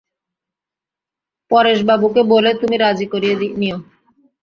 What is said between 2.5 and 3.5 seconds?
তুমি রাজি করিয়ে